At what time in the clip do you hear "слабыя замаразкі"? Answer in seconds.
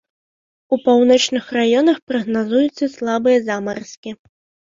2.95-4.11